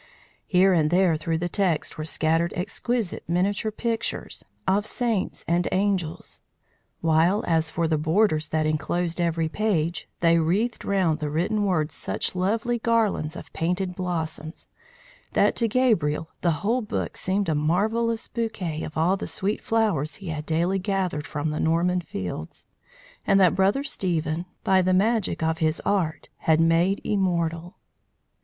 Here 0.47 0.73
and 0.73 0.89
there 0.89 1.15
through 1.15 1.37
the 1.37 1.47
text 1.47 1.95
were 1.95 2.05
scattered 2.05 2.53
exquisite 2.55 3.23
miniature 3.29 3.69
pictures 3.71 4.43
of 4.67 4.87
saints 4.87 5.45
and 5.47 5.67
angels; 5.71 6.41
while 7.01 7.43
as 7.47 7.69
for 7.69 7.87
the 7.87 7.99
borders 7.99 8.47
that 8.47 8.65
enclosed 8.65 9.21
every 9.21 9.47
page, 9.47 10.09
they 10.19 10.39
wreathed 10.39 10.83
around 10.83 11.19
the 11.19 11.29
written 11.29 11.65
words 11.65 11.93
such 11.93 12.33
lovely 12.33 12.79
garlands 12.79 13.35
of 13.35 13.53
painted 13.53 13.95
blossoms, 13.95 14.67
that 15.33 15.55
to 15.57 15.67
Gabriel 15.67 16.31
the 16.41 16.49
whole 16.65 16.81
book 16.81 17.15
seemed 17.15 17.47
a 17.47 17.53
marvellous 17.53 18.27
bouquet 18.27 18.81
of 18.81 18.97
all 18.97 19.15
the 19.17 19.27
sweet 19.27 19.61
flowers 19.61 20.15
he 20.15 20.29
had 20.29 20.47
daily 20.47 20.79
gathered 20.79 21.27
from 21.27 21.51
the 21.51 21.59
Norman 21.59 22.01
fields, 22.01 22.65
and 23.27 23.39
that 23.39 23.53
Brother 23.53 23.83
Stephen, 23.83 24.47
by 24.63 24.81
the 24.81 24.95
magic 24.95 25.43
of 25.43 25.59
his 25.59 25.79
art, 25.85 26.27
had 26.37 26.59
made 26.59 27.01
immortal. 27.03 27.75